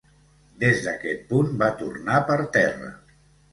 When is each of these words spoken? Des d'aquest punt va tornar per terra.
Des 0.63 0.81
d'aquest 0.85 1.21
punt 1.35 1.53
va 1.61 1.69
tornar 1.83 2.19
per 2.33 2.41
terra. 2.59 2.93